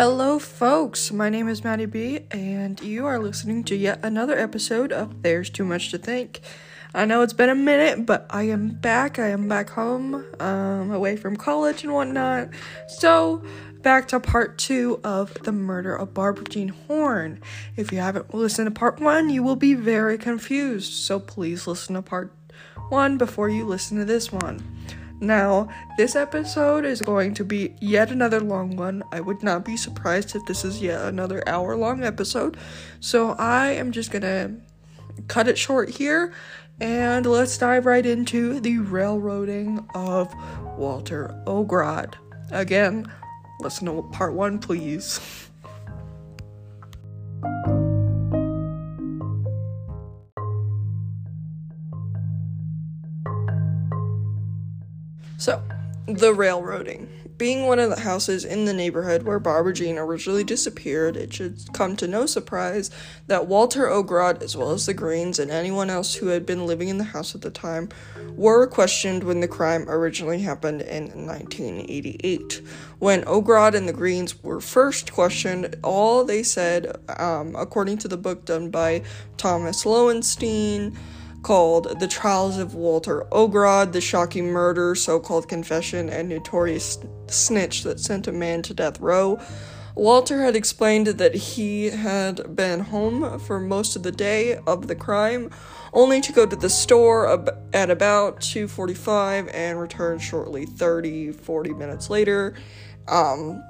[0.00, 1.10] Hello, folks.
[1.10, 5.50] My name is Maddie B, and you are listening to yet another episode of There's
[5.50, 6.38] Too Much to Think.
[6.94, 9.18] I know it's been a minute, but I am back.
[9.18, 12.50] I am back home, um, away from college and whatnot.
[12.86, 13.42] So,
[13.82, 17.42] back to part two of the murder of Barbara Jean Horn.
[17.74, 20.92] If you haven't listened to part one, you will be very confused.
[20.92, 22.32] So, please listen to part
[22.88, 24.77] one before you listen to this one.
[25.20, 29.02] Now, this episode is going to be yet another long one.
[29.10, 32.56] I would not be surprised if this is yet another hour long episode.
[33.00, 34.56] So, I am just gonna
[35.26, 36.32] cut it short here
[36.80, 40.32] and let's dive right into the railroading of
[40.76, 42.14] Walter Ogrod.
[42.52, 43.10] Again,
[43.60, 45.20] listen to part one, please.
[55.48, 55.62] So,
[56.04, 57.08] the railroading.
[57.38, 61.72] Being one of the houses in the neighborhood where Barbara Jean originally disappeared, it should
[61.72, 62.90] come to no surprise
[63.28, 66.88] that Walter Ogrod, as well as the Greens and anyone else who had been living
[66.88, 67.88] in the house at the time,
[68.36, 72.60] were questioned when the crime originally happened in 1988.
[72.98, 78.18] When Ogrod and the Greens were first questioned, all they said, um, according to the
[78.18, 79.02] book done by
[79.38, 80.94] Thomas Lowenstein,
[81.42, 87.82] called The Trials of Walter Ogrod, The Shocking Murder, So Called Confession, and Notorious Snitch
[87.82, 89.40] That Sent a Man to Death Row.
[89.94, 94.94] Walter had explained that he had been home for most of the day of the
[94.94, 95.50] crime,
[95.92, 102.08] only to go to the store at about 2:45 and return shortly 30 40 minutes
[102.10, 102.54] later.
[103.08, 103.60] Um,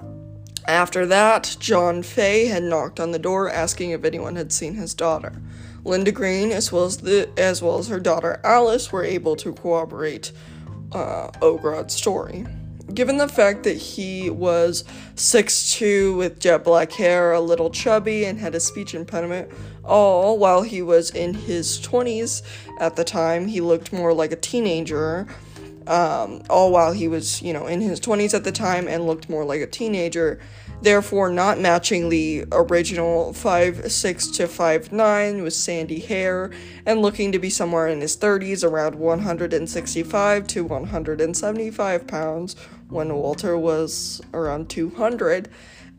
[0.67, 4.93] after that, John Fay had knocked on the door asking if anyone had seen his
[4.93, 5.41] daughter.
[5.89, 9.53] Linda Green, as well as the as well as her daughter Alice, were able to
[9.53, 10.33] corroborate
[10.93, 11.31] uh,
[11.89, 12.47] story.
[12.95, 14.83] Given the fact that he was
[15.17, 19.51] 6'2 with jet black hair, a little chubby, and had a speech impediment,
[19.85, 22.43] all while he was in his 20s
[22.81, 25.27] at the time, he looked more like a teenager.
[25.87, 29.29] Um, all while he was, you know, in his 20s at the time and looked
[29.29, 30.39] more like a teenager
[30.83, 36.51] therefore not matching the original 5'6 to 5'9 with sandy hair
[36.87, 42.57] and looking to be somewhere in his 30s around 165 to 175 pounds
[42.89, 45.49] when Walter was around 200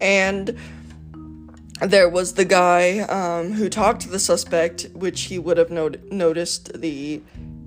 [0.02, 0.58] and
[1.82, 6.12] there was the guy um, who talked to the suspect which he would have not-
[6.12, 7.22] noticed the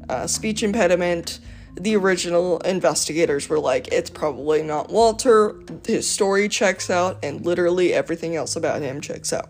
[0.08, 1.40] uh, speech impediment
[1.74, 5.56] the original investigators were like, it's probably not Walter.
[5.86, 9.48] His story checks out, and literally everything else about him checks out.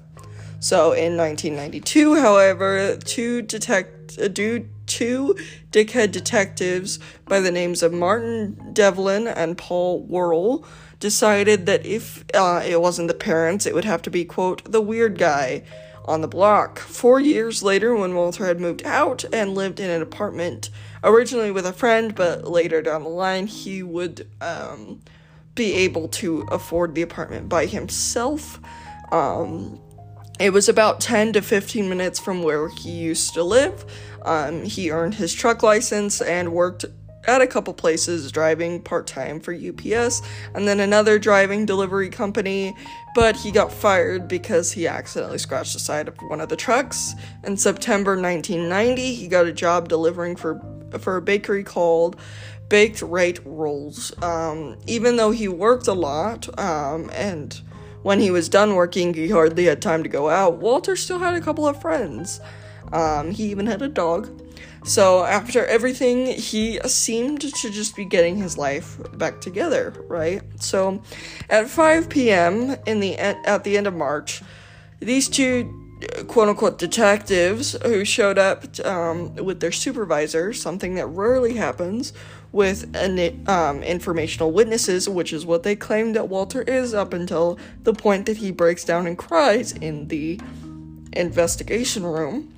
[0.61, 5.37] So in 1992, however, two detect uh, two
[5.73, 10.65] dickhead detectives by the names of Martin Devlin and Paul Worrell
[11.01, 14.81] decided that if uh, it wasn't the parents, it would have to be quote the
[14.81, 15.65] weird guy
[16.05, 16.79] on the block.
[16.79, 20.71] Four years later, when Walter had moved out and lived in an apartment
[21.05, 25.01] originally with a friend, but later down the line, he would um,
[25.55, 28.61] be able to afford the apartment by himself.
[29.11, 29.81] Um,
[30.41, 33.85] it was about 10 to 15 minutes from where he used to live.
[34.23, 36.85] Um, he earned his truck license and worked
[37.27, 40.23] at a couple places driving part time for UPS
[40.55, 42.75] and then another driving delivery company,
[43.15, 47.15] but he got fired because he accidentally scratched the side of one of the trucks.
[47.45, 50.55] In September 1990, he got a job delivering for
[50.99, 52.17] for a bakery called
[52.69, 54.13] Baked Right Rolls.
[54.23, 57.61] Um, even though he worked a lot um, and
[58.03, 60.59] when he was done working, he hardly had time to go out.
[60.59, 62.41] Walter still had a couple of friends.
[62.93, 64.29] Um, he even had a dog.
[64.85, 70.43] So after everything, he seemed to just be getting his life back together, right?
[70.61, 71.03] So
[71.49, 72.77] at 5 p.m.
[72.87, 74.43] in the at the end of March,
[74.99, 75.82] these two
[76.27, 82.13] quote unquote detectives who showed up um, with their supervisor, something that rarely happens
[82.53, 87.59] with an, um, informational witnesses, which is what they claim that Walter is up until
[87.83, 90.39] the point that he breaks down and cries in the
[91.15, 92.53] investigation room.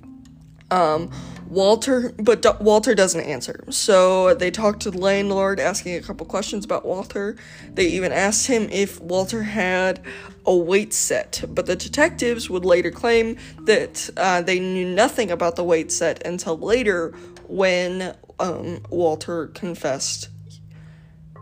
[0.70, 1.10] Um,
[1.54, 3.64] Walter, but Walter doesn't answer.
[3.70, 7.36] So they talk to the landlord, asking a couple questions about Walter.
[7.72, 10.00] They even asked him if Walter had
[10.44, 15.56] a weight set, but the detectives would later claim that uh, they knew nothing about
[15.56, 17.14] the weight set until later
[17.46, 20.28] when um, Walter confessed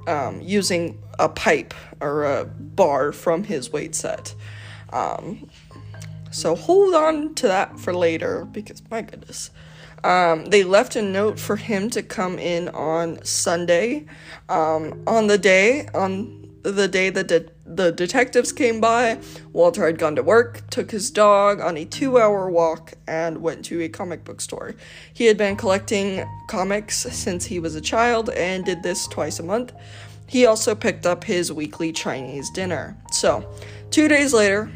[0.07, 4.35] um, using a pipe or a bar from his weight set.
[4.93, 5.49] Um,
[6.31, 9.51] so hold on to that for later because my goodness.
[10.05, 14.07] Um, they left a note for him to come in on Sunday.
[14.49, 19.19] Um, on the day, on the day that de- the detectives came by,
[19.53, 23.65] Walter had gone to work, took his dog on a two hour walk, and went
[23.67, 24.75] to a comic book store.
[25.13, 29.43] He had been collecting comics since he was a child and did this twice a
[29.43, 29.73] month.
[30.27, 32.97] He also picked up his weekly Chinese dinner.
[33.11, 33.49] So,
[33.91, 34.71] two days later,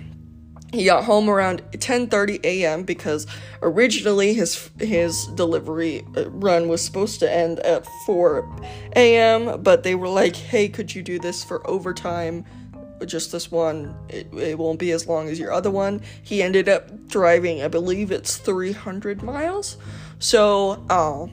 [0.77, 2.83] he got home around 10:30 a.m.
[2.83, 3.27] because
[3.63, 8.47] originally his his delivery uh, run was supposed to end at 4
[8.95, 9.63] a.m.
[9.63, 12.45] but they were like, "Hey, could you do this for overtime?
[13.07, 13.95] Just this one.
[14.09, 17.69] It, it won't be as long as your other one." He ended up driving, I
[17.69, 19.79] believe it's 300 miles.
[20.19, 21.27] So, uh,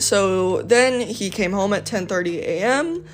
[0.00, 3.04] so then he came home at 10:30 a.m.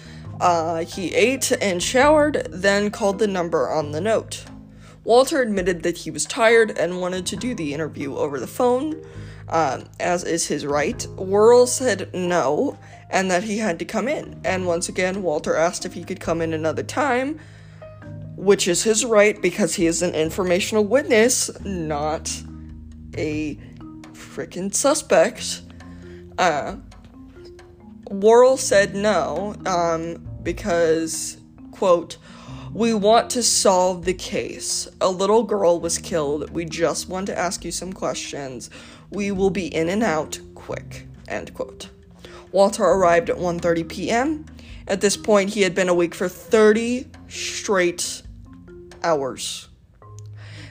[0.40, 4.46] Uh, he ate and showered, then called the number on the note.
[5.04, 9.02] Walter admitted that he was tired and wanted to do the interview over the phone,
[9.48, 11.06] um, as is his right.
[11.16, 12.78] Worrell said no,
[13.10, 14.40] and that he had to come in.
[14.44, 17.40] And once again, Walter asked if he could come in another time,
[18.36, 22.30] which is his right because he is an informational witness, not
[23.16, 23.56] a
[24.12, 25.62] freaking suspect.
[26.38, 26.76] Uh,
[28.08, 31.38] Worrell said no, um, because,
[31.72, 32.18] quote,
[32.72, 34.88] we want to solve the case.
[35.00, 36.50] A little girl was killed.
[36.50, 38.70] We just want to ask you some questions.
[39.10, 41.06] We will be in and out quick.
[41.28, 41.90] End quote.
[42.50, 44.46] Walter arrived at 1:30 p.m.
[44.88, 48.22] At this point, he had been awake for 30 straight
[49.04, 49.68] hours.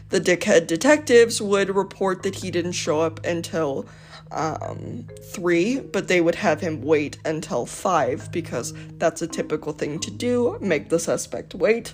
[0.10, 3.86] The dickhead detectives would report that he didn't show up until
[4.32, 10.00] um, three, but they would have him wait until five because that's a typical thing
[10.00, 11.94] to do make the suspect wait.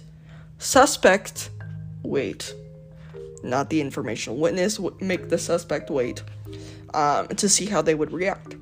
[0.60, 1.50] Suspect,
[2.04, 2.54] wait.
[3.44, 6.24] Not the informational witness, make the suspect wait
[6.94, 8.56] um, to see how they would react.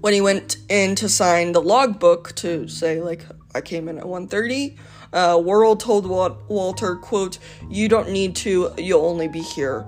[0.00, 4.04] When he went in to sign the logbook to say, like, I came in at
[4.04, 4.78] 1.30,
[5.12, 9.86] uh, Worrell told Walter, quote, you don't need to, you'll only be here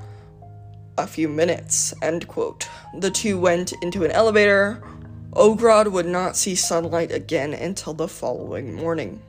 [0.99, 2.69] a few minutes, end quote.
[2.99, 4.83] The two went into an elevator.
[5.33, 9.23] Ogrod would not see sunlight again until the following morning.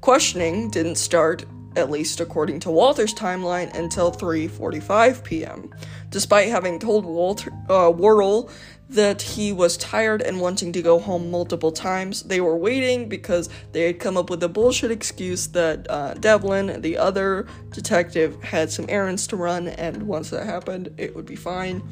[0.00, 1.44] Questioning didn't start,
[1.76, 5.74] at least according to Walter's timeline, until 3:45 p.m.
[6.10, 8.50] Despite having told Walter uh, Worrell
[8.92, 12.22] that he was tired and wanting to go home multiple times.
[12.22, 16.80] They were waiting because they had come up with a bullshit excuse that uh, Devlin,
[16.82, 21.36] the other detective, had some errands to run, and once that happened, it would be
[21.36, 21.82] fine.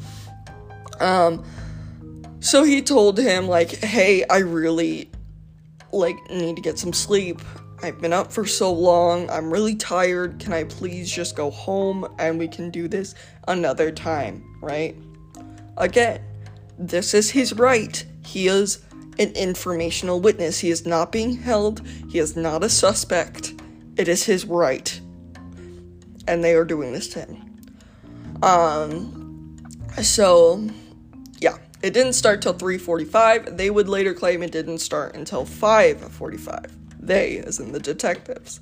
[1.00, 1.44] Um,
[2.40, 5.10] so he told him, like, hey, I really,
[5.92, 7.40] like, need to get some sleep.
[7.82, 9.30] I've been up for so long.
[9.30, 10.38] I'm really tired.
[10.38, 13.14] Can I please just go home and we can do this
[13.48, 14.94] another time, right?
[15.78, 16.20] Again,
[16.80, 18.04] this is his right.
[18.24, 18.82] He is
[19.18, 20.58] an informational witness.
[20.58, 21.86] He is not being held.
[22.10, 23.52] He is not a suspect.
[23.96, 24.98] It is his right.
[26.26, 27.56] And they are doing this to him.
[28.42, 29.56] Um
[30.02, 30.66] so
[31.38, 33.58] yeah, it didn't start till 3:45.
[33.58, 36.72] They would later claim it didn't start until 5:45.
[36.98, 38.60] They as in the detectives.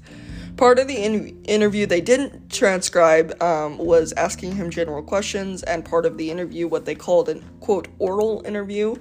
[0.58, 5.84] Part of the in- interview they didn't transcribe um, was asking him general questions, and
[5.84, 8.96] part of the interview, what they called an quote oral interview.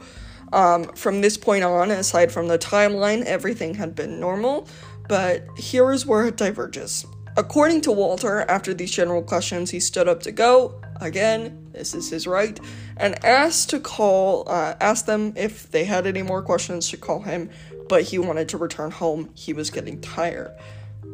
[0.53, 4.67] Um, from this point on, aside from the timeline, everything had been normal,
[5.09, 7.07] but here is where it diverges.
[7.35, 10.79] According to Walter, after these general questions, he stood up to go.
[11.01, 12.59] Again, this is his right,
[12.97, 17.21] and asked to call, uh, asked them if they had any more questions to call
[17.21, 17.49] him,
[17.89, 19.31] but he wanted to return home.
[19.33, 20.51] He was getting tired.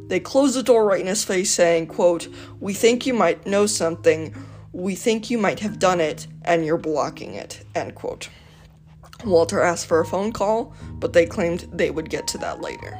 [0.07, 2.27] They closed the door right in his face, saying, quote,
[2.59, 4.35] We think you might know something.
[4.71, 7.63] We think you might have done it, and you're blocking it.
[7.75, 8.29] End quote.
[9.25, 12.99] Walter asked for a phone call, but they claimed they would get to that later.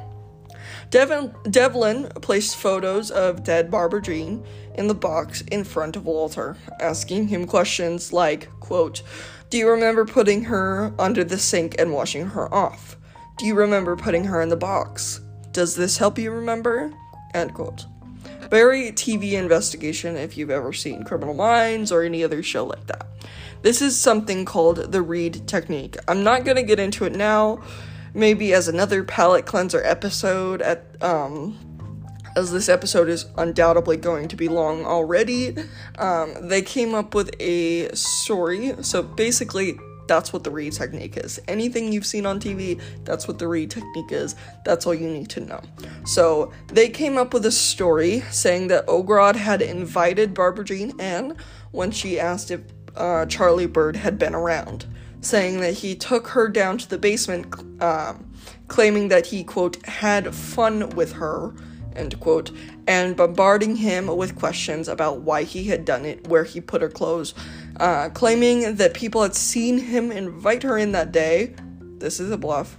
[0.90, 4.46] Devin, Devlin placed photos of dead Barbara Jean
[4.76, 9.02] in the box in front of Walter, asking him questions like, quote,
[9.50, 12.96] Do you remember putting her under the sink and washing her off?
[13.38, 15.20] Do you remember putting her in the box?
[15.54, 16.92] Does this help you remember?
[17.34, 17.86] End quote.
[18.50, 23.08] Very TV investigation if you've ever seen Criminal Minds or any other show like that.
[23.62, 25.96] This is something called the Reid technique.
[26.08, 27.62] I'm not gonna get into it now,
[28.14, 31.58] maybe as another palate cleanser episode at um
[32.36, 35.56] as this episode is undoubtedly going to be long already.
[36.00, 38.74] Um, they came up with a story.
[38.82, 41.40] So basically, that's what the Reid technique is.
[41.48, 44.36] Anything you've seen on TV, that's what the Reid technique is.
[44.66, 45.62] That's all you need to know.
[46.06, 51.38] So they came up with a story saying that Ogrod had invited Barbara Jean in
[51.72, 52.62] when she asked if
[52.96, 54.86] uh, Charlie Bird had been around.
[55.22, 58.30] saying that he took her down to the basement, um,
[58.68, 61.54] claiming that he, quote, had fun with her,
[61.96, 62.52] end quote,
[62.88, 66.90] and bombarding him with questions about why he had done it, where he put her
[66.90, 67.34] clothes,
[67.80, 71.56] uh, claiming that people had seen him invite her in that day.
[72.00, 72.78] This is a bluff.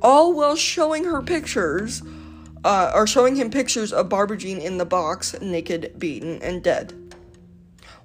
[0.00, 2.02] All while showing her pictures,
[2.64, 6.92] uh, or showing him pictures of Barbara Jean in the box, naked, beaten, and dead.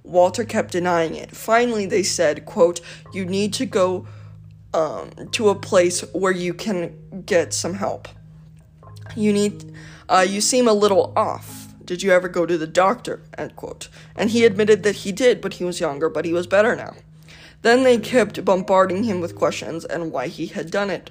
[0.04, 1.36] Walter kept denying it.
[1.36, 2.82] Finally, they said, quote,
[3.14, 4.08] you need to go
[4.74, 8.08] um, to a place where you can get some help.
[9.16, 9.74] You need,
[10.10, 11.63] uh, you seem a little off.
[11.86, 13.24] Did you ever go to the doctor?
[13.38, 13.90] End quote.
[14.16, 16.96] And he admitted that he did, but he was younger, but he was better now.
[17.62, 21.10] Then they kept bombarding him with questions and why he had done it.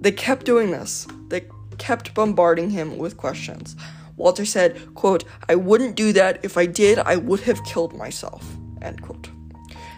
[0.00, 1.06] They kept doing this.
[1.28, 1.46] They
[1.78, 3.76] kept bombarding him with questions.
[4.16, 6.44] Walter said, quote, I wouldn't do that.
[6.44, 8.44] If I did, I would have killed myself,
[8.82, 9.28] end quote.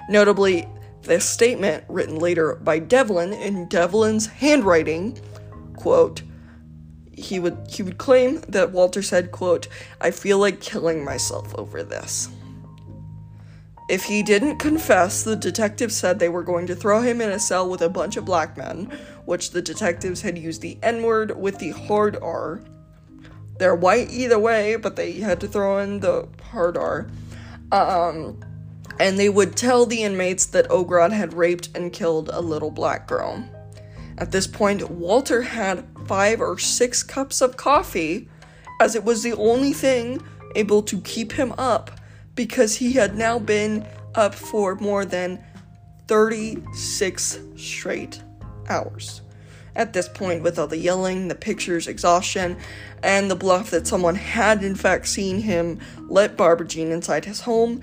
[0.09, 0.67] Notably,
[1.03, 5.19] this statement, written later by Devlin in Devlin's handwriting,
[5.77, 6.23] quote,
[7.19, 9.69] he would he would claim that Walter said, quote,
[10.01, 12.29] I feel like killing myself over this.
[13.89, 17.39] If he didn't confess, the detectives said they were going to throw him in a
[17.39, 18.93] cell with a bunch of black men,
[19.25, 22.63] which the detectives had used the N word with the hard R
[23.59, 27.09] they're white either way, but they had to throw in the hard R.
[27.73, 28.41] Um,
[28.99, 33.07] and they would tell the inmates that Ogrod had raped and killed a little black
[33.07, 33.45] girl.
[34.17, 38.29] At this point, Walter had five or six cups of coffee,
[38.81, 40.21] as it was the only thing
[40.57, 41.91] able to keep him up
[42.35, 45.43] because he had now been up for more than
[46.07, 48.23] 36 straight
[48.69, 49.21] hours.
[49.77, 52.57] At this point, with all the yelling, the pictures, exhaustion,
[53.03, 57.43] and the bluff that someone had in fact seen him let Barbara Jean inside his
[57.43, 57.83] home,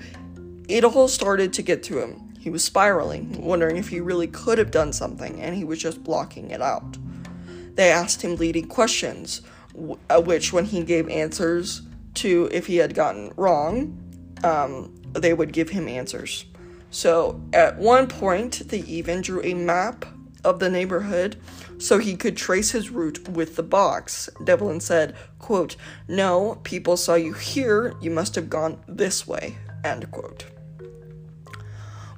[0.68, 2.34] it all started to get to him.
[2.40, 6.04] He was spiraling, wondering if he really could have done something, and he was just
[6.04, 6.98] blocking it out.
[7.76, 9.42] They asked him leading questions,
[10.10, 11.82] uh, which, when he gave answers
[12.16, 14.02] to if he had gotten wrong,
[14.44, 16.46] um, they would give him answers.
[16.90, 20.06] So at one point, they even drew a map
[20.46, 21.36] of the neighborhood
[21.78, 24.30] so he could trace his route with the box.
[24.44, 25.76] Devlin said, quote,
[26.08, 30.46] No, people saw you here, you must have gone this way, end quote.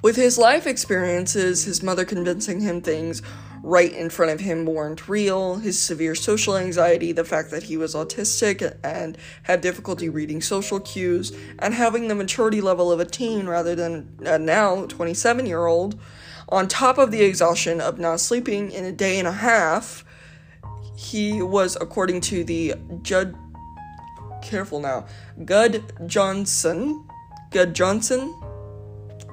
[0.00, 3.20] With his life experiences, his mother convincing him things
[3.62, 7.76] right in front of him weren't real, his severe social anxiety, the fact that he
[7.76, 13.04] was autistic and had difficulty reading social cues, and having the maturity level of a
[13.04, 15.98] teen rather than a now 27 year old,
[16.48, 20.04] on top of the exhaustion of not sleeping in a day and a half,
[20.96, 23.36] he was, according to the Judd,
[24.42, 25.06] careful now,
[25.44, 27.06] Gud Johnson,
[27.50, 28.34] Gud Johnson,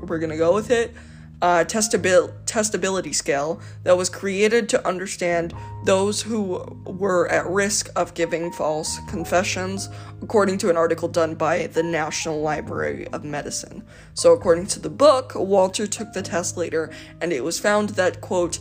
[0.03, 0.93] we're gonna go with it,
[1.41, 8.13] uh, testabil- testability scale that was created to understand those who were at risk of
[8.13, 9.89] giving false confessions,
[10.21, 13.83] according to an article done by the National Library of Medicine.
[14.13, 18.21] So, according to the book, Walter took the test later, and it was found that,
[18.21, 18.59] quote,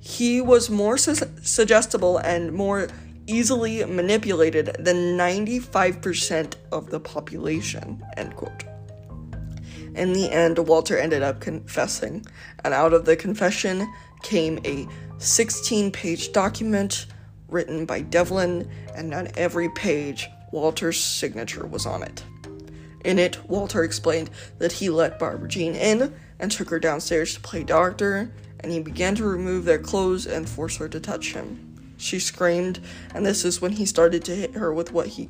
[0.00, 2.88] he was more su- suggestible and more
[3.26, 8.73] easily manipulated than 95% of the population, end quote.
[9.94, 12.26] In the end, Walter ended up confessing,
[12.64, 17.06] and out of the confession came a 16 page document
[17.48, 22.24] written by Devlin, and on every page, Walter's signature was on it.
[23.04, 27.40] In it, Walter explained that he let Barbara Jean in and took her downstairs to
[27.40, 31.94] play doctor, and he began to remove their clothes and force her to touch him.
[31.98, 32.80] She screamed,
[33.14, 35.28] and this is when he started to hit her with what he,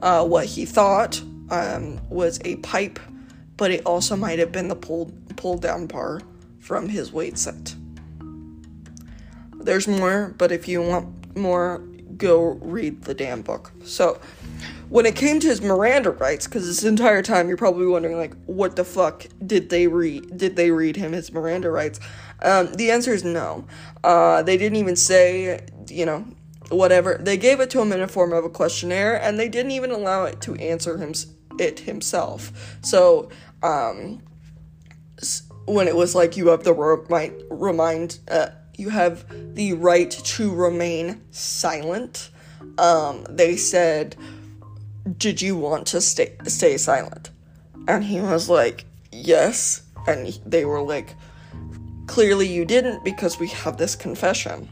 [0.00, 3.00] uh, what he thought um, was a pipe
[3.56, 6.20] but it also might have been the pull pull down bar
[6.60, 7.74] from his weight set.
[9.60, 11.78] There's more, but if you want more,
[12.16, 13.72] go read the damn book.
[13.84, 14.20] So,
[14.88, 18.36] when it came to his Miranda rights, because this entire time you're probably wondering, like,
[18.44, 20.36] what the fuck did they read?
[20.36, 21.98] Did they read him his Miranda rights?
[22.42, 23.66] Um, the answer is no.
[24.02, 26.26] Uh, they didn't even say, you know,
[26.68, 27.18] whatever.
[27.18, 29.90] They gave it to him in a form of a questionnaire, and they didn't even
[29.90, 31.14] allow it to answer him
[31.58, 32.78] it himself.
[32.82, 33.30] So,
[33.62, 34.22] um,
[35.66, 40.54] when it was like you have the right remind uh, you have the right to
[40.54, 42.30] remain silent.
[42.78, 44.16] Um, they said,
[45.16, 47.30] "Did you want to stay stay silent?"
[47.88, 51.14] And he was like, "Yes." And they were like,
[52.06, 54.68] "Clearly you didn't because we have this confession."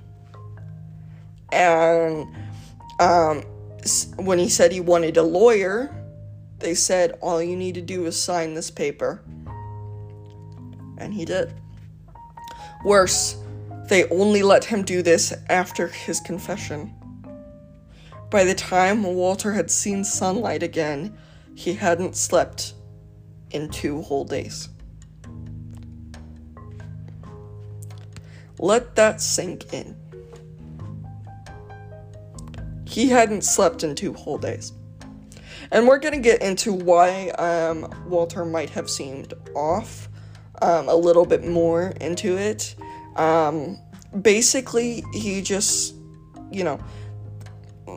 [1.52, 2.26] And
[2.98, 3.42] um,
[4.16, 5.94] when he said he wanted a lawyer,
[6.62, 9.22] they said, All you need to do is sign this paper.
[10.98, 11.52] And he did.
[12.84, 13.36] Worse,
[13.88, 16.94] they only let him do this after his confession.
[18.30, 21.16] By the time Walter had seen sunlight again,
[21.54, 22.74] he hadn't slept
[23.50, 24.68] in two whole days.
[28.58, 29.96] Let that sink in.
[32.86, 34.72] He hadn't slept in two whole days.
[35.72, 40.10] And we're to get into why um, Walter might have seemed off
[40.60, 42.76] um, a little bit more into it.
[43.16, 43.78] Um,
[44.20, 45.94] basically, he just,
[46.50, 46.78] you know,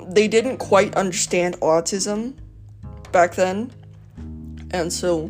[0.07, 2.35] they didn't quite understand autism
[3.11, 3.71] back then.
[4.71, 5.29] And so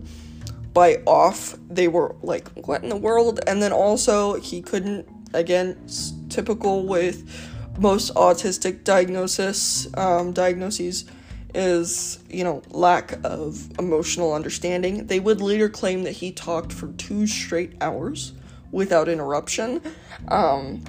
[0.72, 3.40] by off, they were like, what in the world?
[3.48, 5.78] And then also, he couldn't, again,
[6.30, 7.28] typical with
[7.80, 11.06] most autistic diagnosis, um, diagnoses
[11.56, 15.08] is, you know, lack of emotional understanding.
[15.08, 18.34] They would later claim that he talked for two straight hours
[18.72, 19.82] without interruption,
[20.28, 20.84] um,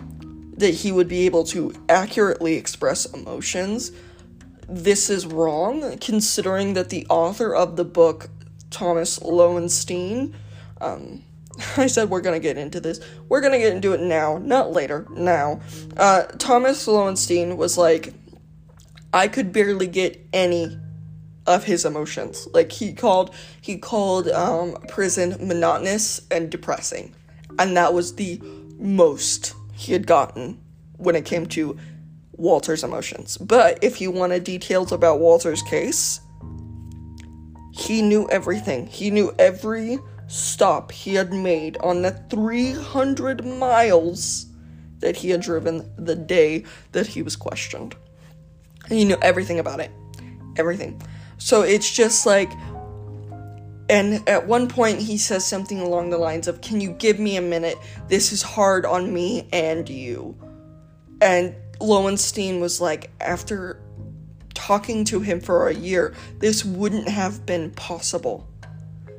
[0.56, 3.92] that he would be able to accurately express emotions.
[4.68, 8.28] This is wrong, considering that the author of the book,
[8.70, 10.34] Thomas Lowenstein,
[10.80, 11.22] um,
[11.76, 13.00] I said we're gonna get into this.
[13.28, 15.60] We're gonna get into it now, not later, now.
[15.96, 18.12] Uh, Thomas Lowenstein was like,
[19.12, 20.78] I could barely get any
[21.46, 22.48] of his emotions.
[22.52, 27.14] Like he called he called um, prison monotonous and depressing,
[27.58, 28.40] and that was the
[28.78, 30.60] most he had gotten
[30.96, 31.78] when it came to
[32.32, 33.36] Walter's emotions.
[33.38, 36.20] But if you wanted details about Walter's case,
[37.72, 38.86] he knew everything.
[38.86, 39.98] He knew every
[40.28, 44.46] stop he had made on the 300 miles
[44.98, 47.94] that he had driven the day that he was questioned.
[48.88, 49.90] He knew everything about it.
[50.56, 51.00] Everything.
[51.38, 52.50] So it's just like
[53.88, 57.36] and at one point he says something along the lines of, "Can you give me
[57.36, 57.78] a minute?
[58.08, 60.34] This is hard on me and you."
[61.20, 63.80] And Lowenstein was like, after
[64.54, 68.48] talking to him for a year, this wouldn't have been possible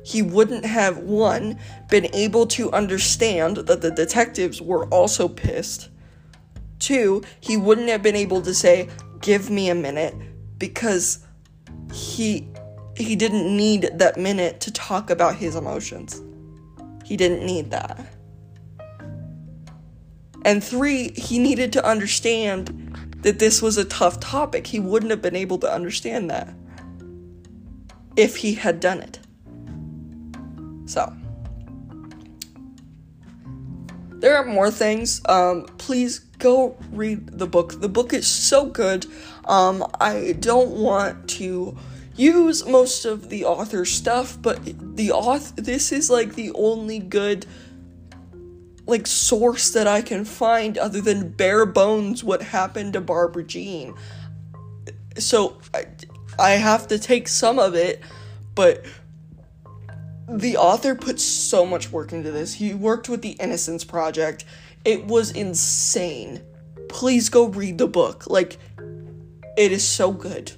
[0.08, 1.58] he wouldn't have, one,
[1.90, 5.90] been able to understand that the detectives were also pissed.
[6.78, 8.88] Two, he wouldn't have been able to say,
[9.20, 10.14] give me a minute,
[10.58, 11.24] because
[11.92, 12.48] he
[12.96, 16.20] he didn't need that minute to talk about his emotions.
[17.04, 18.04] He didn't need that.
[20.44, 24.66] And three, he needed to understand that this was a tough topic.
[24.66, 26.54] He wouldn't have been able to understand that
[28.16, 29.20] if he had done it.
[30.86, 31.14] So,
[34.20, 35.20] there are more things.
[35.28, 37.80] Um, please go read the book.
[37.80, 39.06] The book is so good.
[39.44, 41.76] Um, I don't want to
[42.16, 44.60] use most of the author's stuff, but
[44.96, 47.46] the author, this is like the only good
[48.86, 53.94] like source that I can find other than bare bones what happened to Barbara Jean.
[55.18, 55.86] So I,
[56.38, 58.02] I have to take some of it,
[58.54, 58.84] but
[60.28, 62.54] the author put so much work into this.
[62.54, 64.44] He worked with the Innocence Project.
[64.88, 66.40] It was insane.
[66.88, 68.26] Please go read the book.
[68.26, 68.56] Like,
[69.58, 70.52] it is so good.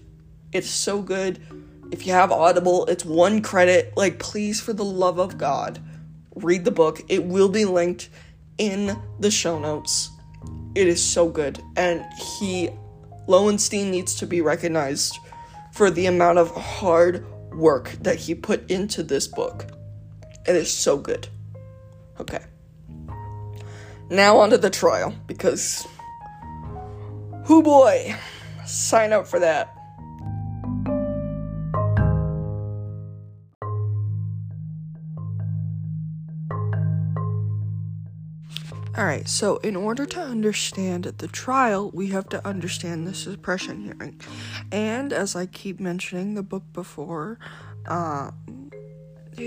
[0.53, 1.41] It's so good.
[1.91, 3.93] If you have Audible, it's one credit.
[3.97, 5.81] Like, please, for the love of God,
[6.37, 7.01] read the book.
[7.09, 8.09] It will be linked
[8.57, 10.11] in the show notes.
[10.77, 11.61] It is so good.
[11.77, 12.05] And
[12.39, 12.71] he,
[13.27, 15.19] Lowenstein, needs to be recognized
[15.73, 19.67] for the amount of hard work that he put into this book.
[20.47, 21.27] It is so good.
[22.21, 22.45] Okay.
[24.11, 25.87] Now onto the trial because
[27.45, 28.17] who boy,
[28.67, 29.77] sign up for that.
[38.99, 44.21] Alright, so in order to understand the trial, we have to understand the suppression hearing.
[44.73, 47.39] And as I keep mentioning the book before,
[47.87, 48.33] uh,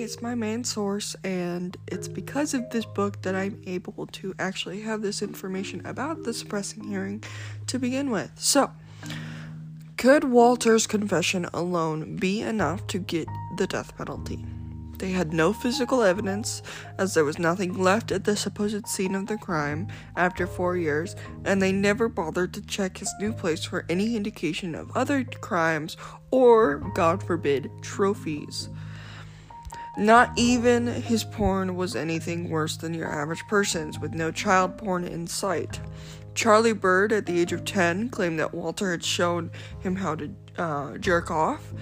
[0.01, 4.81] it's my main source, and it's because of this book that I'm able to actually
[4.81, 7.23] have this information about the suppressing hearing
[7.67, 8.31] to begin with.
[8.35, 8.71] So,
[9.97, 13.27] could Walter's confession alone be enough to get
[13.57, 14.43] the death penalty?
[14.97, 16.61] They had no physical evidence,
[16.97, 21.15] as there was nothing left at the supposed scene of the crime after four years,
[21.45, 25.97] and they never bothered to check his new place for any indication of other crimes
[26.31, 28.69] or, God forbid, trophies.
[29.97, 35.03] Not even his porn was anything worse than your average person's, with no child porn
[35.03, 35.79] in sight.
[36.33, 39.51] Charlie Bird, at the age of 10, claimed that Walter had shown
[39.81, 41.73] him how to uh, jerk off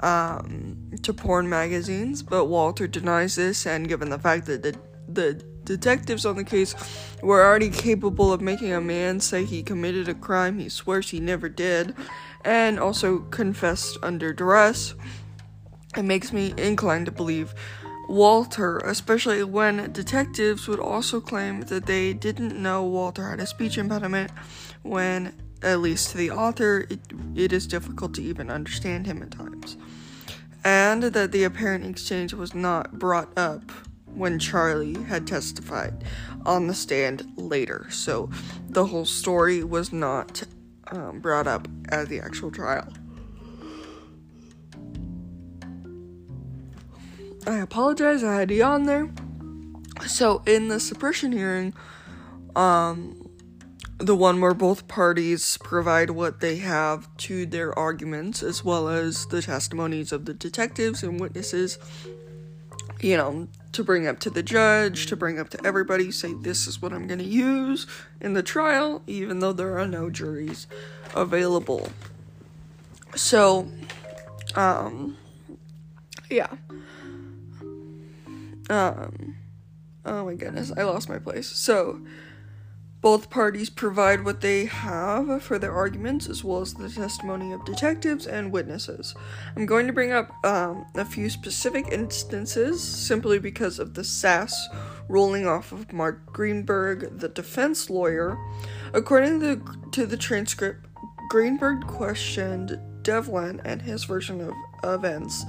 [0.00, 4.76] um, to porn magazines, but Walter denies this, and given the fact that the,
[5.08, 6.74] the detectives on the case
[7.22, 11.20] were already capable of making a man say he committed a crime he swears he
[11.20, 11.94] never did,
[12.44, 14.94] and also confessed under duress,
[15.96, 17.54] it makes me inclined to believe
[18.08, 23.78] Walter, especially when detectives would also claim that they didn't know Walter had a speech
[23.78, 24.30] impediment
[24.82, 27.00] when, at least to the author, it,
[27.34, 29.76] it is difficult to even understand him at times.
[30.64, 33.70] And that the apparent exchange was not brought up
[34.14, 36.04] when Charlie had testified
[36.44, 37.86] on the stand later.
[37.90, 38.30] So
[38.68, 40.42] the whole story was not
[40.88, 42.92] um, brought up at the actual trial.
[47.46, 49.10] I apologize, I had to yawn there.
[50.06, 51.74] So, in the suppression hearing,
[52.54, 53.28] um,
[53.98, 59.26] the one where both parties provide what they have to their arguments, as well as
[59.26, 61.78] the testimonies of the detectives and witnesses,
[63.00, 66.66] you know, to bring up to the judge, to bring up to everybody, say, this
[66.66, 67.86] is what I'm going to use
[68.20, 70.66] in the trial, even though there are no juries
[71.14, 71.88] available.
[73.14, 73.70] So,
[74.54, 75.16] um,
[76.30, 76.48] yeah.
[78.70, 79.36] Um,
[80.04, 81.48] oh my goodness, I lost my place.
[81.48, 82.00] So,
[83.02, 87.64] both parties provide what they have for their arguments, as well as the testimony of
[87.64, 89.12] detectives and witnesses.
[89.56, 94.68] I'm going to bring up um, a few specific instances simply because of the sass
[95.08, 98.38] rolling off of Mark Greenberg, the defense lawyer.
[98.94, 100.86] According to the, to the transcript,
[101.28, 105.44] Greenberg questioned Devlin and his version of events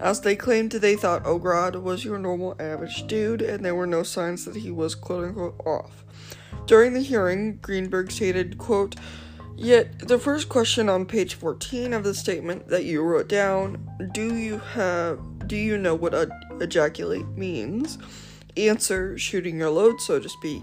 [0.00, 4.02] as they claimed they thought Ogrod was your normal average dude and there were no
[4.02, 6.04] signs that he was quote unquote off.
[6.66, 8.96] During the hearing, Greenberg stated, quote,
[9.56, 14.34] Yet the first question on page 14 of the statement that you wrote down, do
[14.34, 16.14] you have do you know what
[16.60, 17.98] ejaculate means?
[18.56, 20.62] Answer, shooting your load, so to speak.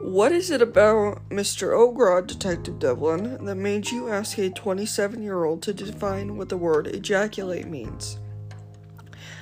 [0.00, 1.72] What is it about Mr.
[1.72, 6.56] Ogrod, Detective Devlin, that made you ask a 27 year old to define what the
[6.56, 8.18] word ejaculate means?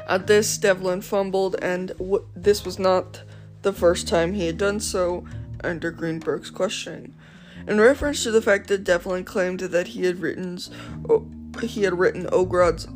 [0.08, 3.22] At this, Devlin fumbled, and w- this was not
[3.62, 5.26] the first time he had done so
[5.62, 7.14] under Greenberg's questioning.
[7.66, 10.58] In reference to the fact that Devlin claimed that he had written,
[11.62, 12.86] he had written Ogrod's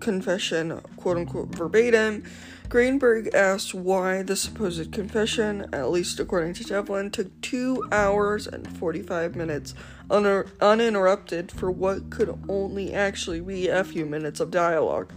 [0.00, 2.24] confession, quote unquote, verbatim,
[2.68, 8.68] Greenberg asked why the supposed confession, at least according to Devlin, took two hours and
[8.76, 9.74] 45 minutes
[10.10, 15.10] un- uninterrupted for what could only actually be a few minutes of dialogue.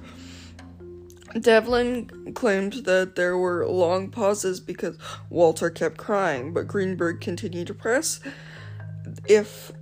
[1.37, 4.97] Devlin claimed that there were long pauses because
[5.29, 8.21] Walter kept crying, but Greenberg continued to press.
[9.27, 9.73] If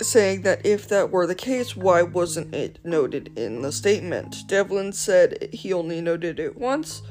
[0.00, 4.46] saying that if that were the case, why wasn't it noted in the statement?
[4.46, 7.02] Devlin said he only noted it once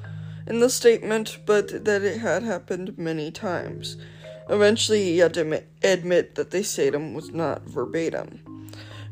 [0.48, 3.98] in the statement, but that it had happened many times.
[4.50, 8.42] Eventually, he had to admit, that the statement was not verbatim.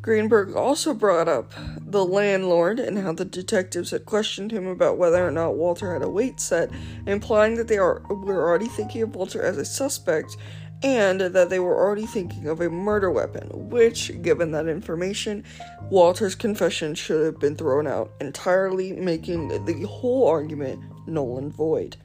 [0.03, 5.25] Greenberg also brought up the landlord and how the detectives had questioned him about whether
[5.25, 6.69] or not Walter had a weight set,
[7.07, 10.36] implying that they are, were already thinking of Walter as a suspect
[10.84, 15.43] and that they were already thinking of a murder weapon, which, given that information,
[15.89, 21.96] Walter's confession should have been thrown out entirely, making the whole argument null and void.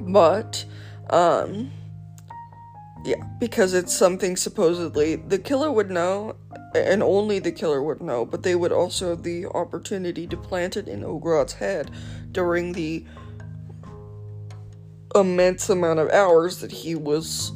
[0.00, 0.64] But,
[1.10, 1.70] um,
[3.04, 6.36] yeah, because it's something supposedly the killer would know,
[6.74, 10.76] and only the killer would know, but they would also have the opportunity to plant
[10.76, 11.90] it in Ogrod's head
[12.32, 13.04] during the
[15.14, 17.52] immense amount of hours that he was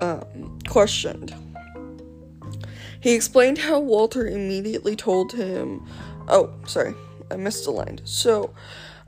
[0.00, 1.34] um, questioned.
[3.00, 5.86] He explained how Walter immediately told him,
[6.28, 6.94] oh, sorry,
[7.30, 8.00] I missed a line.
[8.04, 8.54] So,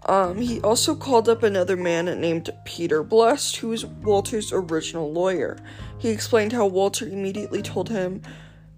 [0.07, 5.57] um, he also called up another man named Peter Blest, who was Walter's original lawyer.
[5.99, 8.21] He explained how Walter immediately told him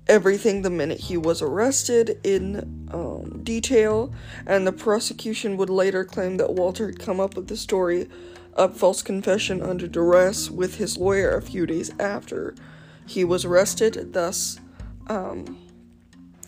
[0.06, 4.12] everything the minute he was arrested in um, detail,
[4.46, 8.08] and the prosecution would later claim that Walter had come up with the story
[8.56, 12.54] up false confession under duress with his lawyer a few days after
[13.06, 14.58] he was arrested, thus
[15.08, 15.58] um,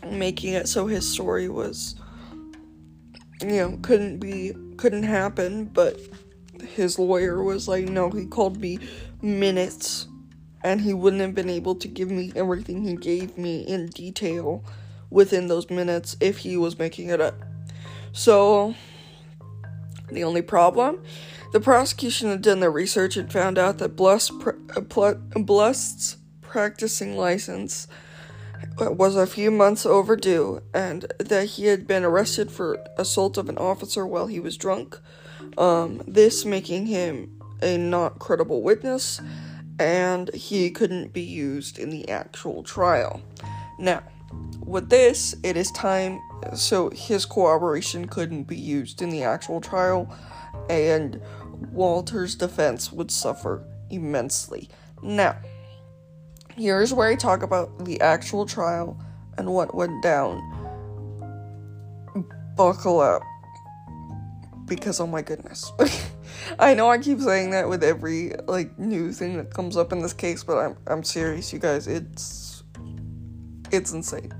[0.05, 1.95] making it so his story was,
[3.41, 6.01] you know, couldn't be, couldn't happen, but
[6.75, 8.79] his lawyer was like, no, he called me
[9.23, 10.09] minutes
[10.65, 14.65] and he wouldn't have been able to give me everything he gave me in detail
[15.11, 17.35] within those minutes if he was making it up.
[18.13, 18.75] So,
[20.11, 21.03] the only problem
[21.53, 27.87] the prosecution had done their research and found out that Bless, uh, Bless's practicing license
[28.79, 33.59] was a few months overdue and that he had been arrested for assault of an
[33.59, 34.99] officer while he was drunk.
[35.59, 39.21] um, this making him a not credible witness,
[39.79, 43.21] and he couldn't be used in the actual trial.
[43.79, 44.03] Now,
[44.65, 46.21] with this, it is time,
[46.55, 50.15] so his cooperation couldn't be used in the actual trial,
[50.69, 51.21] and
[51.73, 54.69] Walter's defense would suffer immensely.
[55.03, 55.37] Now,
[56.57, 59.01] here's where I talk about the actual trial
[59.37, 60.43] and what went down.
[62.57, 63.23] Buckle up.
[64.67, 65.73] Because oh my goodness.
[66.59, 70.01] I know I keep saying that with every like new thing that comes up in
[70.01, 71.87] this case, but I'm I'm serious, you guys.
[71.87, 72.63] It's
[73.71, 74.33] it's insane.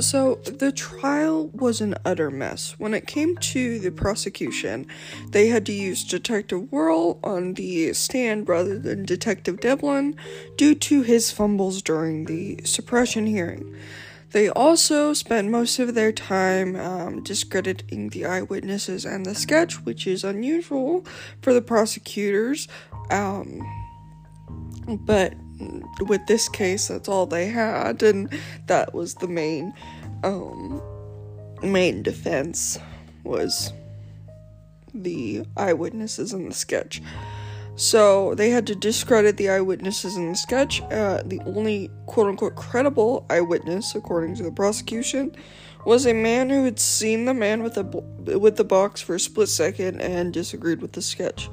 [0.00, 2.76] So, the trial was an utter mess.
[2.78, 4.86] When it came to the prosecution,
[5.30, 10.14] they had to use Detective Worrell on the stand rather than Detective Devlin
[10.56, 13.76] due to his fumbles during the suppression hearing.
[14.30, 20.06] They also spent most of their time um, discrediting the eyewitnesses and the sketch, which
[20.06, 21.06] is unusual
[21.40, 22.68] for the prosecutors.
[23.10, 23.60] Um,
[24.86, 25.34] but
[26.00, 28.32] with this case, that's all they had, and
[28.66, 29.72] that was the main,
[30.24, 30.80] um,
[31.62, 32.78] main defense
[33.24, 33.72] was
[34.94, 37.02] the eyewitnesses in the sketch.
[37.76, 40.82] So they had to discredit the eyewitnesses in the sketch.
[40.82, 45.36] Uh, the only quote unquote credible eyewitness, according to the prosecution,
[45.84, 47.84] was a man who had seen the man with the
[48.36, 51.48] with the box for a split second and disagreed with the sketch.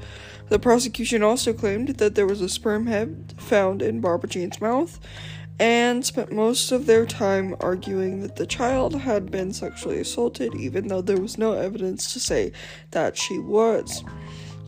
[0.49, 4.99] The prosecution also claimed that there was a sperm head found in Barbara Jean's mouth
[5.59, 10.87] and spent most of their time arguing that the child had been sexually assaulted, even
[10.87, 12.51] though there was no evidence to say
[12.91, 14.03] that she was.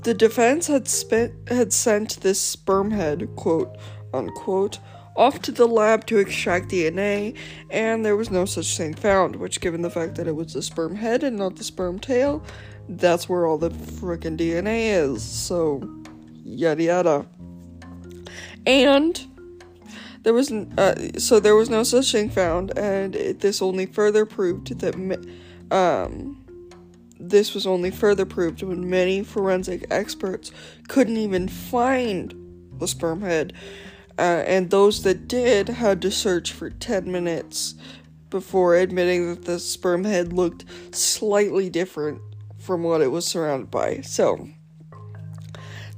[0.04, 3.78] The defense had spent had sent this sperm head, quote
[4.14, 4.80] unquote,
[5.18, 7.36] off to the lab to extract DNA,
[7.70, 10.62] and there was no such thing found, which given the fact that it was the
[10.62, 12.44] sperm head and not the sperm tail,
[12.90, 15.24] that's where all the freaking DNA is.
[15.24, 15.82] So,
[16.44, 17.26] yada yada.
[18.66, 19.26] And
[20.24, 24.26] there was uh, so there was no such thing found, and it, this only further
[24.26, 24.96] proved that
[25.72, 26.44] um,
[27.20, 30.52] this was only further proved when many forensic experts
[30.88, 32.34] couldn't even find
[32.78, 33.54] the sperm head,
[34.18, 37.76] uh, and those that did had to search for ten minutes
[38.30, 42.22] before admitting that the sperm head looked slightly different
[42.68, 44.02] from what it was surrounded by.
[44.02, 44.50] So,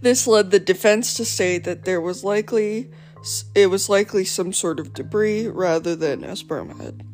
[0.01, 2.91] this led the defense to say that there was likely
[3.53, 7.05] it was likely some sort of debris rather than a sperm head.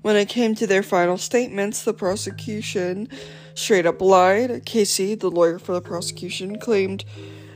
[0.00, 3.06] When it came to their final statements, the prosecution
[3.54, 4.64] straight up lied.
[4.64, 7.04] Casey, the lawyer for the prosecution, claimed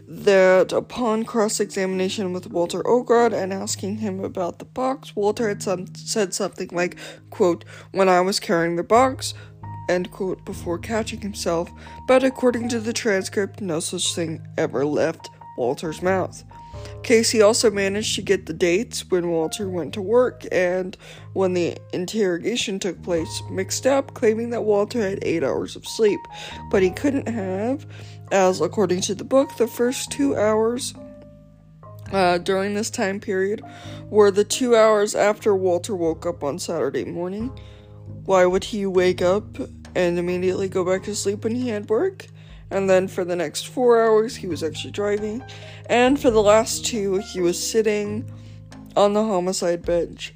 [0.07, 5.63] that upon cross examination with Walter Ogrod and asking him about the box, Walter had
[5.63, 6.97] some, said something like,
[7.31, 9.33] quote, When I was carrying the box,
[9.89, 11.71] end quote, before catching himself,
[12.07, 16.45] but according to the transcript, no such thing ever left Walter's mouth.
[17.03, 20.97] Casey also managed to get the dates when Walter went to work and
[21.35, 26.21] when the interrogation took place mixed up, claiming that Walter had eight hours of sleep,
[26.71, 27.87] but he couldn't have,
[28.33, 30.95] as according to the book, the first two hours
[32.13, 33.63] uh, during this time period
[34.09, 37.51] were the two hours after Walter woke up on Saturday morning.
[38.25, 39.45] Why would he wake up
[39.95, 42.27] and immediately go back to sleep when he had work?
[42.71, 45.45] And then for the next four hours, he was actually driving.
[45.87, 48.31] And for the last two, he was sitting
[48.97, 50.35] on the homicide bench.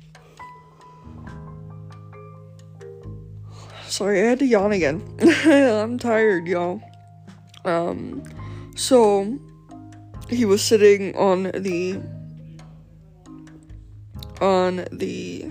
[3.86, 5.02] Sorry, I had to yawn again.
[5.44, 6.82] I'm tired, y'all.
[7.64, 8.22] Um,
[8.76, 9.38] so
[10.28, 12.00] he was sitting on the
[14.40, 15.50] on the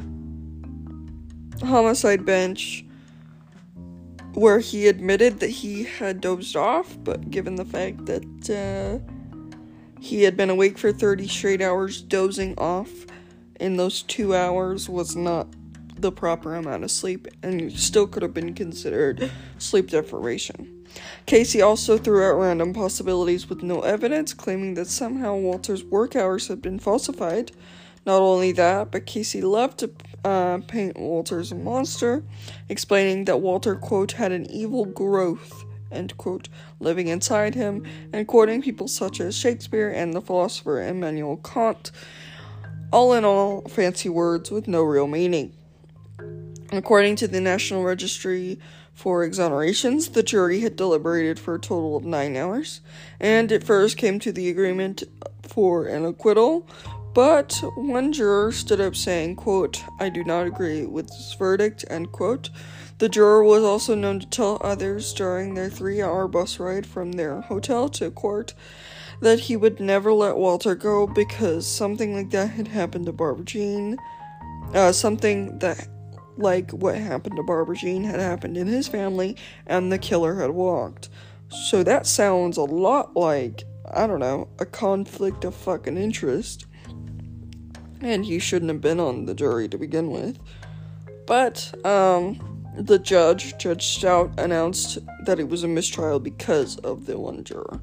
[1.62, 2.86] homicide bench
[4.34, 9.00] where he admitted that he had dozed off, but given the fact that uh,
[10.00, 12.90] he had been awake for 30 straight hours, dozing off
[13.60, 15.48] in those two hours was not
[15.96, 20.86] the proper amount of sleep and still could have been considered sleep deprivation.
[21.26, 26.48] Casey also threw out random possibilities with no evidence, claiming that somehow Walter's work hours
[26.48, 27.52] had been falsified.
[28.06, 29.92] Not only that, but Casey loved to
[30.24, 32.24] uh, paint Walter as a monster,
[32.70, 36.50] explaining that Walter, quote, had an evil growth, end quote,
[36.80, 41.92] living inside him, and quoting people such as Shakespeare and the philosopher Immanuel Kant.
[42.92, 45.54] All in all, fancy words with no real meaning.
[46.72, 48.60] According to the National Registry
[48.94, 52.82] for Exonerations, the jury had deliberated for a total of nine hours,
[53.20, 55.04] and it first came to the agreement
[55.44, 56.68] for an acquittal,
[57.18, 62.12] But one juror stood up saying, quote, I do not agree with this verdict, end
[62.12, 62.52] quote.
[63.00, 67.14] The juror was also known to tell others during their three hour bus ride from
[67.14, 68.54] their hotel to court
[69.20, 73.46] that he would never let Walter go because something like that had happened to Barbara
[73.46, 73.98] Jean.
[74.76, 75.88] Uh, something that,
[76.38, 80.52] like what happened to Barbara Jean, had happened in his family, and the killer had
[80.52, 81.10] walked.
[81.50, 86.68] So that sounds a lot like, I don't know, a conflict of fucking interest
[88.02, 90.40] and he shouldn't have been on the jury to begin with.
[91.26, 97.18] But, um, the judge, Judge Stout, announced that it was a mistrial because of the
[97.18, 97.82] one juror.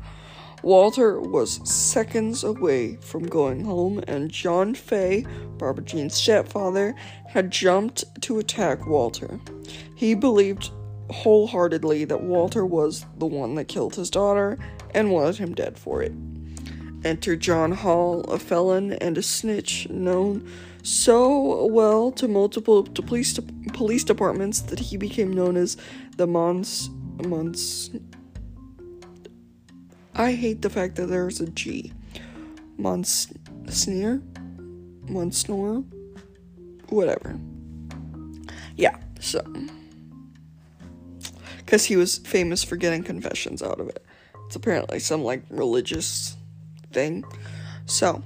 [0.63, 5.27] Walter was seconds away from going home, and John Fay,
[5.59, 6.95] Barbara Jean's stepfather,
[7.29, 9.39] had jumped to attack Walter.
[9.95, 10.71] He believed
[11.11, 14.59] wholeheartedly that Walter was the one that killed his daughter
[14.95, 16.13] and wanted him dead for it.
[17.05, 20.51] Enter John Hall, a felon and a snitch known
[20.83, 23.39] so well to multiple to police,
[23.73, 25.77] police departments that he became known as
[26.17, 26.91] the Mons.
[27.25, 27.91] Mons.
[30.15, 31.93] I hate the fact that there's a G.
[32.79, 34.23] Monsneer?
[35.07, 35.85] Monsnor?
[36.89, 37.39] Whatever.
[38.77, 39.43] Yeah, so.
[41.59, 44.05] Because he was famous for getting confessions out of it.
[44.47, 46.37] It's apparently some, like, religious
[46.95, 47.25] thing.
[47.87, 48.23] So,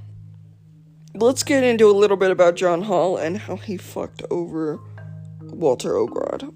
[1.15, 4.79] let's get into a little bit about John Hall and how he fucked over
[5.43, 6.53] Walter Ogrod.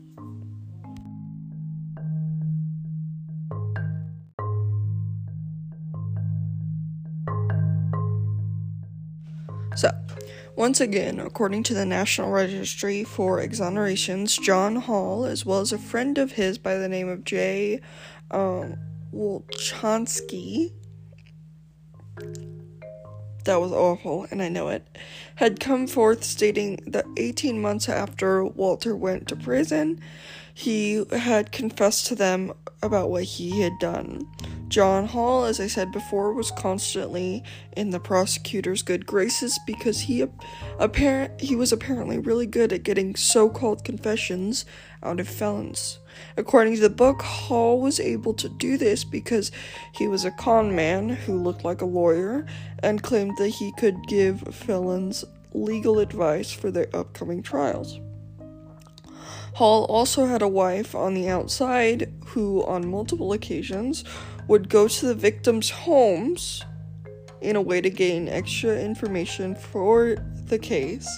[9.75, 9.91] So,
[10.55, 15.79] once again, according to the National Registry for Exonerations, John Hall, as well as a
[15.79, 17.81] friend of his by the name of Jay
[18.31, 18.77] um,
[19.15, 20.73] Wolchansky,
[23.45, 24.87] that was awful, and I know it,
[25.37, 30.01] had come forth stating that 18 months after Walter went to prison,
[30.55, 34.27] he had confessed to them about what he had done.
[34.69, 37.43] John Hall, as I said before, was constantly
[37.77, 40.27] in the prosecutor's good graces because he
[40.79, 44.65] apparent he was apparently really good at getting so-called confessions
[45.03, 45.99] out of felons.
[46.37, 49.51] According to the book, Hall was able to do this because
[49.93, 52.47] he was a con man who looked like a lawyer
[52.83, 58.01] and claimed that he could give felons legal advice for their upcoming trials.
[59.55, 64.03] Hall also had a wife on the outside who, on multiple occasions,
[64.49, 66.65] would go to the victims' homes
[67.43, 71.09] in a way to gain extra information for the case,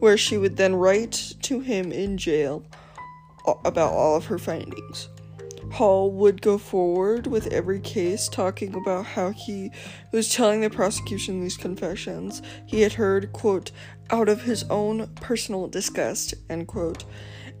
[0.00, 2.64] where she would then write to him in jail
[3.64, 5.08] about all of her findings.
[5.72, 9.70] Hall would go forward with every case, talking about how he
[10.12, 13.72] was telling the prosecution these confessions he had heard, quote,
[14.10, 17.04] out of his own personal disgust, end quote,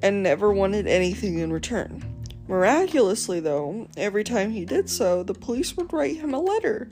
[0.02, 2.04] and never wanted anything in return.
[2.46, 6.88] Miraculously, though, every time he did so, the police would write him a letter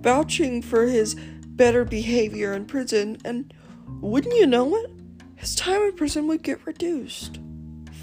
[0.00, 3.52] vouching for his better behavior in prison, and
[4.00, 4.90] wouldn't you know it,
[5.36, 7.38] his time in prison would get reduced.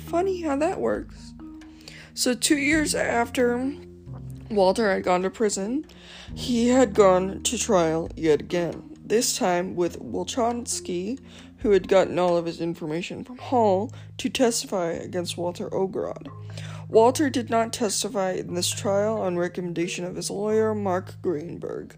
[0.05, 1.33] Funny how that works.
[2.13, 3.75] So, two years after
[4.49, 5.85] Walter had gone to prison,
[6.33, 11.19] he had gone to trial yet again, this time with Wolchansky,
[11.57, 16.27] who had gotten all of his information from Hall, to testify against Walter Ogrod.
[16.87, 21.97] Walter did not testify in this trial on recommendation of his lawyer, Mark Greenberg.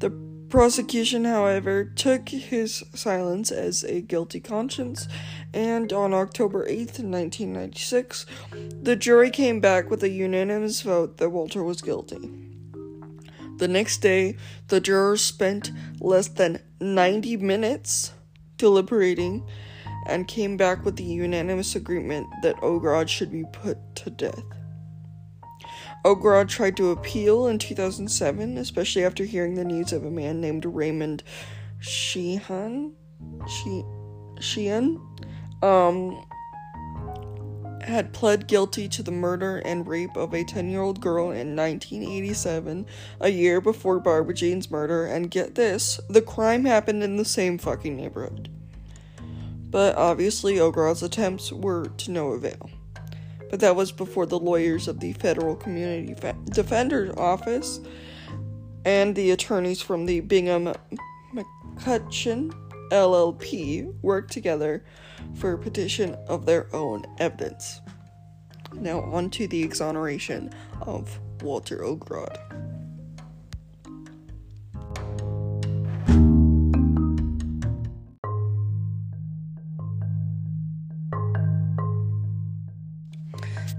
[0.00, 0.10] The
[0.50, 5.08] prosecution, however, took his silence as a guilty conscience,
[5.54, 8.26] and on October 8th, 1996,
[8.82, 12.18] the jury came back with a unanimous vote that Walter was guilty.
[13.56, 14.36] The next day,
[14.68, 18.12] the jurors spent less than 90 minutes
[18.56, 19.46] deliberating
[20.06, 24.59] and came back with the unanimous agreement that Ogrod should be put to death.
[26.04, 30.64] Ogrod tried to appeal in 2007, especially after hearing the news of a man named
[30.64, 31.22] Raymond
[31.78, 32.94] Sheehan.
[33.46, 33.82] She,
[34.40, 35.00] Sheehan,
[35.62, 36.24] um,
[37.82, 41.54] had pled guilty to the murder and rape of a 10 year old girl in
[41.56, 42.86] 1987,
[43.20, 47.58] a year before Barbara Jean's murder, and get this, the crime happened in the same
[47.58, 48.50] fucking neighborhood
[49.70, 52.70] but obviously Ogrod's attempts were to no avail.
[53.50, 56.14] But that was before the lawyers of the Federal Community
[56.50, 57.80] Defender's Office
[58.84, 60.72] and the attorneys from the Bingham
[61.34, 62.54] McCutchen
[62.90, 64.84] LLP worked together
[65.34, 67.80] for a petition of their own evidence.
[68.72, 72.38] Now, on to the exoneration of Walter Ogrod.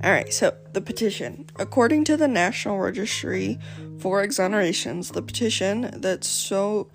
[0.03, 1.45] All right, so the petition.
[1.59, 3.59] According to the National Registry
[3.99, 6.89] for Exonerations, the petition that so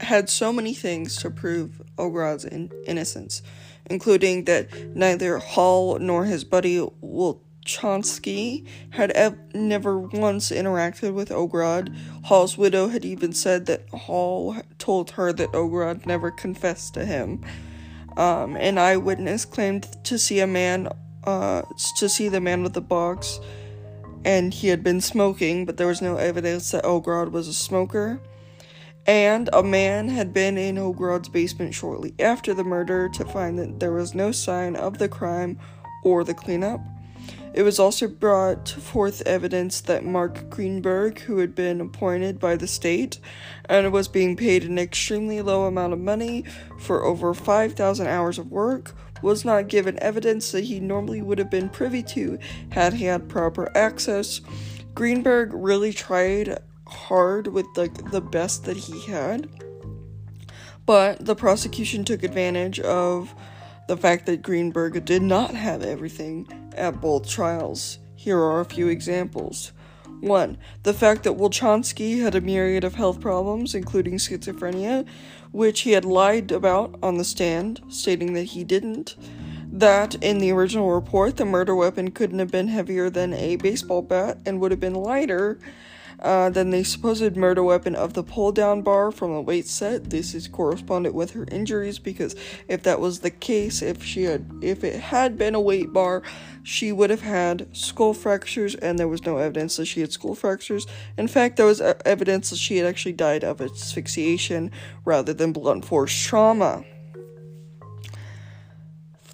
[0.00, 3.42] had so many things to prove Ogrod's in- innocence,
[3.86, 11.94] including that neither Hall nor his buddy Wolchansky had ev- never once interacted with Ogrod.
[12.24, 17.44] Hall's widow had even said that Hall told her that Ogrod never confessed to him.
[18.16, 20.88] Um, an eyewitness claimed to see a man,
[21.24, 21.62] uh,
[21.98, 23.40] to see the man with the box,
[24.24, 28.20] and he had been smoking, but there was no evidence that Ogrod was a smoker.
[29.06, 33.80] And a man had been in Ogrod's basement shortly after the murder to find that
[33.80, 35.58] there was no sign of the crime
[36.04, 36.80] or the cleanup.
[37.52, 42.68] It was also brought forth evidence that Mark Greenberg, who had been appointed by the
[42.68, 43.18] state
[43.64, 46.44] and was being paid an extremely low amount of money
[46.78, 51.50] for over 5,000 hours of work, was not given evidence that he normally would have
[51.50, 52.38] been privy to
[52.70, 54.40] had he had proper access.
[54.94, 59.48] Greenberg really tried hard with like the best that he had.
[60.86, 63.34] But the prosecution took advantage of
[63.86, 66.46] the fact that Greenberg did not have everything
[66.76, 67.98] at both trials.
[68.16, 69.72] Here are a few examples.
[70.20, 70.58] 1.
[70.82, 75.06] The fact that Wolchansky had a myriad of health problems, including schizophrenia,
[75.52, 79.16] which he had lied about on the stand, stating that he didn't.
[79.72, 84.02] That in the original report, the murder weapon couldn't have been heavier than a baseball
[84.02, 85.58] bat and would have been lighter
[86.22, 90.10] uh, then the supposed murder weapon of the pull down bar from the weight set.
[90.10, 92.36] This is correspondent with her injuries because
[92.68, 96.22] if that was the case, if she had, if it had been a weight bar,
[96.62, 100.34] she would have had skull fractures, and there was no evidence that she had skull
[100.34, 100.86] fractures.
[101.16, 104.70] In fact, there was evidence that she had actually died of asphyxiation
[105.04, 106.84] rather than blunt force trauma.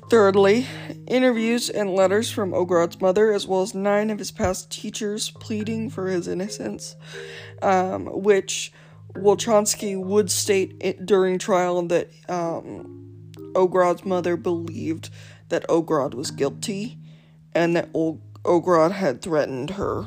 [0.08, 0.68] Thirdly,
[1.08, 5.90] interviews and letters from Ogrod's mother, as well as nine of his past teachers pleading
[5.90, 6.94] for his innocence,
[7.60, 8.72] um, which
[9.14, 15.10] Wolchansky would state it during trial that um, Ogrod's mother believed
[15.48, 16.98] that Ogrod was guilty
[17.52, 20.06] and that o- Ogrod had threatened her.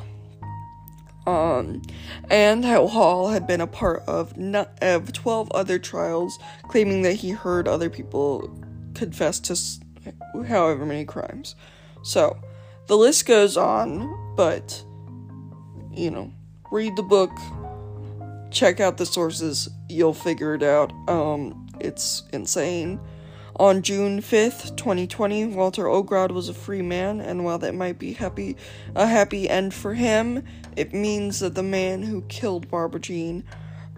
[1.27, 1.81] Um,
[2.29, 6.39] and how Hall had been a part of, not, of 12 other trials,
[6.69, 8.49] claiming that he heard other people
[8.95, 9.55] confess to
[10.47, 11.55] however many crimes.
[12.03, 12.37] So,
[12.87, 14.83] the list goes on, but,
[15.91, 16.31] you know,
[16.71, 17.31] read the book,
[18.51, 20.91] check out the sources, you'll figure it out.
[21.07, 22.99] Um, it's insane.
[23.57, 28.13] On June 5th, 2020, Walter Ogrod was a free man, and while that might be
[28.13, 28.55] happy
[28.95, 30.45] a happy end for him,
[30.77, 33.43] it means that the man who killed Barbara Jean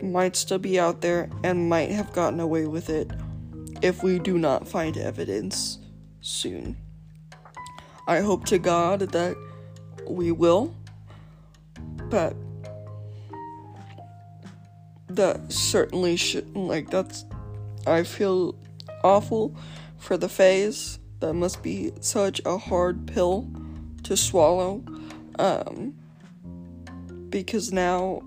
[0.01, 3.11] might still be out there and might have gotten away with it
[3.83, 5.77] if we do not find evidence
[6.21, 6.77] soon.
[8.07, 9.35] I hope to God that
[10.07, 10.73] we will,
[12.09, 12.35] but
[15.09, 17.25] that certainly shouldn't, like, that's,
[17.85, 18.55] I feel
[19.03, 19.55] awful
[19.97, 20.99] for the Fays.
[21.19, 23.47] That must be such a hard pill
[24.03, 24.83] to swallow,
[25.37, 25.93] um,
[27.29, 28.23] because now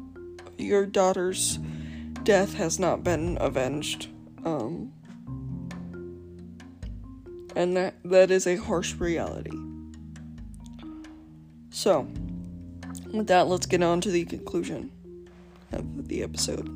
[0.56, 1.58] your daughter's
[2.22, 4.08] death has not been avenged.
[4.44, 4.92] Um,
[7.56, 9.56] and that that is a harsh reality.
[11.70, 12.08] So,
[13.12, 14.90] with that, let's get on to the conclusion
[15.72, 16.68] of the episode.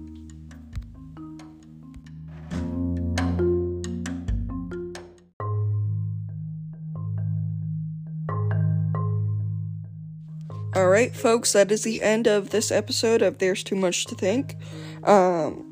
[10.77, 14.55] Alright, folks, that is the end of this episode of There's Too Much to Think.
[15.03, 15.68] Um,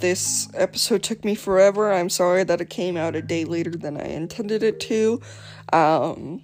[0.00, 1.92] this episode took me forever.
[1.92, 5.20] I'm sorry that it came out a day later than I intended it to.
[5.72, 6.42] Um,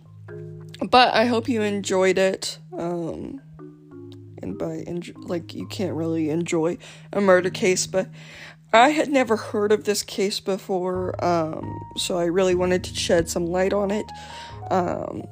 [0.91, 2.59] but I hope you enjoyed it.
[2.77, 3.41] Um,
[4.43, 4.85] and by
[5.17, 6.79] like you can't really enjoy
[7.13, 8.09] a murder case, but
[8.73, 13.29] I had never heard of this case before, um, so I really wanted to shed
[13.29, 14.07] some light on it.
[14.71, 15.25] Um,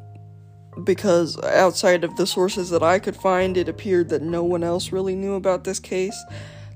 [0.85, 4.93] because outside of the sources that I could find, it appeared that no one else
[4.93, 6.17] really knew about this case.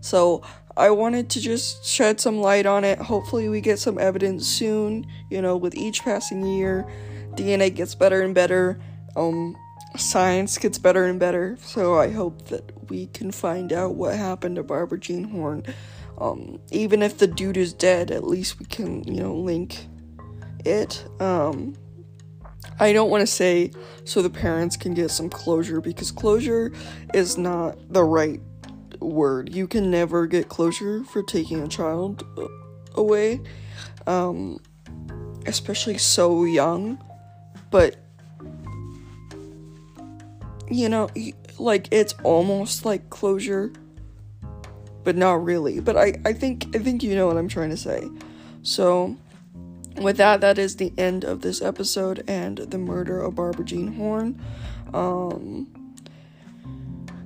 [0.00, 0.42] So
[0.76, 2.98] I wanted to just shed some light on it.
[2.98, 5.06] Hopefully, we get some evidence soon.
[5.30, 6.86] You know, with each passing year,
[7.34, 8.80] DNA gets better and better.
[9.16, 9.56] Um,
[9.96, 11.56] science gets better and better.
[11.60, 15.64] So I hope that we can find out what happened to Barbara Jean Horn.
[16.18, 19.86] Um, even if the dude is dead, at least we can, you know, link
[20.64, 21.04] it.
[21.18, 21.74] Um,
[22.78, 23.72] I don't want to say
[24.04, 26.72] so the parents can get some closure because closure
[27.14, 28.40] is not the right
[29.00, 29.54] word.
[29.54, 32.46] You can never get closure for taking a child uh,
[32.94, 33.40] away,
[34.06, 34.60] um,
[35.46, 37.02] especially so young.
[37.70, 37.96] But
[40.68, 41.08] you know,
[41.58, 43.72] like it's almost like closure,
[45.04, 45.80] but not really.
[45.80, 48.08] But I, I think I think you know what I'm trying to say.
[48.62, 49.16] So
[49.96, 53.94] with that, that is the end of this episode and the murder of Barbara Jean
[53.94, 54.40] Horn.
[54.94, 55.79] Um,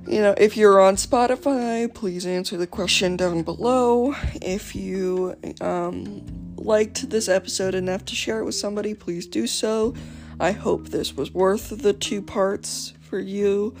[0.07, 4.13] you know, if you're on Spotify, please answer the question down below.
[4.41, 6.23] If you um,
[6.57, 9.95] liked this episode enough to share it with somebody, please do so.
[10.39, 13.75] I hope this was worth the two parts for you.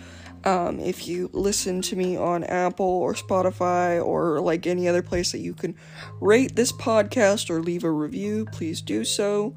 [0.45, 5.31] Um, if you listen to me on Apple or Spotify or like any other place
[5.31, 5.75] that you can
[6.21, 9.55] rate this podcast or leave a review, please do so.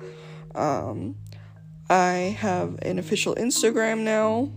[0.54, 1.16] Um,
[1.88, 4.50] I have an official Instagram now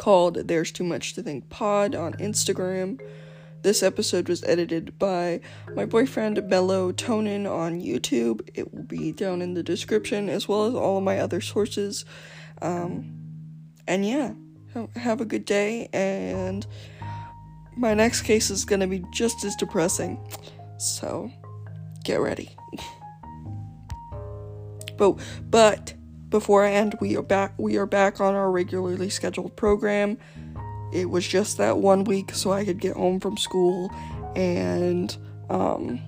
[0.00, 2.98] called There's Too Much to Think Pod on Instagram.
[3.60, 5.40] This episode was edited by
[5.76, 8.48] my boyfriend Mellowtonin on YouTube.
[8.54, 12.06] It will be down in the description as well as all of my other sources.
[12.62, 13.12] Um,
[13.86, 14.32] and yeah
[14.96, 16.66] have a good day, and
[17.76, 20.18] my next case is gonna be just as depressing.
[20.78, 21.30] So,
[22.04, 22.50] get ready.
[24.96, 25.94] but but
[26.30, 27.52] before I end, we are back.
[27.58, 30.16] We are back on our regularly scheduled program.
[30.92, 33.92] It was just that one week, so I could get home from school
[34.34, 35.16] and
[35.48, 36.00] um,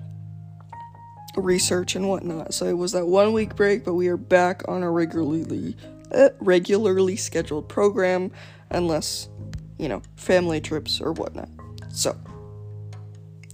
[1.35, 2.53] research and whatnot.
[2.53, 5.75] So it was that one week break, but we are back on our regularly
[6.13, 8.31] uh, regularly scheduled program
[8.69, 9.29] unless,
[9.77, 11.49] you know, family trips or whatnot.
[11.89, 12.15] So,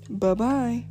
[0.09, 0.85] bye bye.